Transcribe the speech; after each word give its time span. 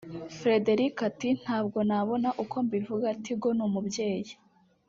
Frederick 0.37 0.95
ati 1.09 1.29
“Ntabwo 1.41 1.77
nabona 1.89 2.29
uko 2.43 2.55
mbivuga 2.67 3.07
Tigo 3.23 3.49
ni 3.55 3.63
umubyeyi 3.67 4.31